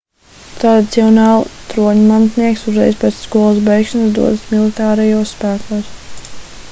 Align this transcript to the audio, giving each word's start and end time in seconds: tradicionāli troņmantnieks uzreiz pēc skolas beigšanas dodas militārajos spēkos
tradicionāli 0.61 1.51
troņmantnieks 1.73 2.65
uzreiz 2.71 2.97
pēc 3.03 3.21
skolas 3.27 3.61
beigšanas 3.69 4.17
dodas 4.17 4.49
militārajos 4.55 5.35
spēkos 5.39 5.97